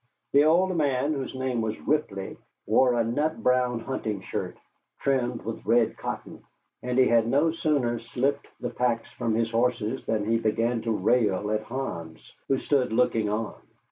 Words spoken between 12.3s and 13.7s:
who stood looking on.